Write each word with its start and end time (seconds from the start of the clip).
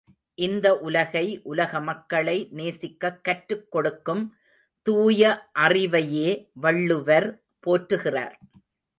இந்த 0.35 0.67
உலகை 0.77 1.41
உலகமக்களை 1.45 2.37
நேசிக்கக் 2.51 3.19
கற்றுக் 3.21 3.71
கொடுக்கும் 3.71 4.23
தூய 4.87 5.49
அறிவையே 5.59 6.31
வள்ளுவர் 6.53 7.27
போற்றுகிறார். 7.67 8.35